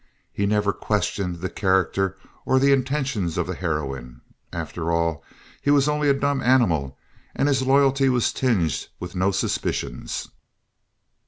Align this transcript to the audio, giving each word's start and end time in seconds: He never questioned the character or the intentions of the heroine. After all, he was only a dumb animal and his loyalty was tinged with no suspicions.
He 0.33 0.47
never 0.47 0.73
questioned 0.73 1.35
the 1.41 1.49
character 1.51 2.17
or 2.43 2.57
the 2.57 2.71
intentions 2.73 3.37
of 3.37 3.45
the 3.45 3.53
heroine. 3.53 4.21
After 4.51 4.91
all, 4.91 5.23
he 5.61 5.69
was 5.69 5.87
only 5.87 6.09
a 6.09 6.13
dumb 6.15 6.41
animal 6.41 6.97
and 7.35 7.47
his 7.47 7.61
loyalty 7.61 8.09
was 8.09 8.33
tinged 8.33 8.87
with 8.99 9.13
no 9.15 9.29
suspicions. 9.29 10.29